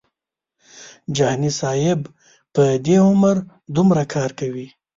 جهاني 1.15 1.51
صاحب 1.59 1.99
په 2.53 2.63
دې 2.85 2.95
عمر 3.07 3.35
دومره 3.75 4.03
کار 4.13 4.29
کوي. 4.39 4.67